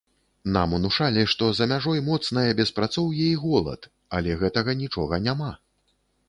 Нам 0.53 0.69
унушалі, 0.77 1.25
што 1.33 1.49
за 1.59 1.67
мяжой 1.73 2.01
моцнае 2.07 2.45
беспрацоўе 2.61 3.27
і 3.35 3.37
голад, 3.43 3.87
але 4.19 4.39
гэтага 4.41 4.71
нічога 4.81 5.23
няма. 5.29 5.51